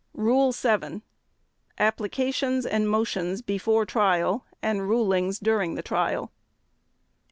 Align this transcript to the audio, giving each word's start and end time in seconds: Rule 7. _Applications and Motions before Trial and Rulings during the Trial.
Rule 0.15 0.51
7. 0.51 1.03
_Applications 1.77 2.65
and 2.67 2.89
Motions 2.89 3.43
before 3.43 3.85
Trial 3.85 4.43
and 4.59 4.89
Rulings 4.89 5.37
during 5.37 5.75
the 5.75 5.83
Trial. 5.83 6.31